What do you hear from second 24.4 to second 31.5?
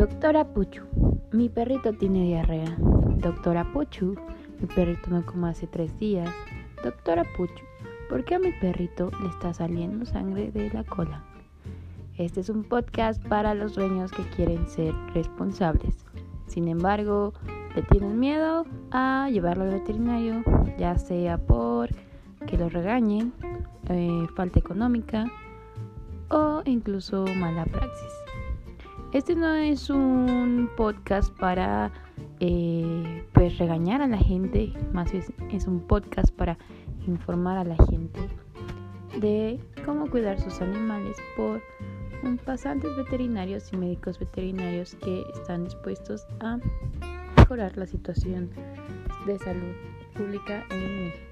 económica o incluso mala praxis. Este no es un podcast